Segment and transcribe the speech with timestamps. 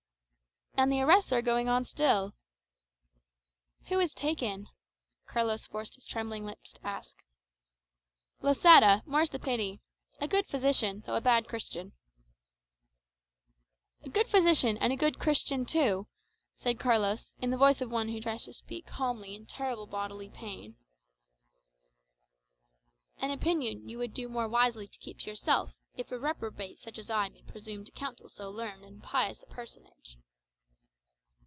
[0.75, 2.33] "And the arrests are going on still."
[3.89, 4.65] "Who is taken?"
[5.27, 7.23] Carlos forced his trembling lips to ask.
[8.41, 9.79] "Losada; more's the pity.
[10.19, 11.91] A good physician, though a bad Christian."
[14.01, 16.07] "A good physician, and a good Christian too,"
[16.55, 20.29] said Carlos in the voice of one who tries to speak calmly in terrible bodily
[20.31, 20.77] pain.
[23.19, 26.97] "An opinion you would do more wisely to keep to yourself, if a reprobate such
[26.97, 30.17] as I may presume to counsel so learned and pious a personage."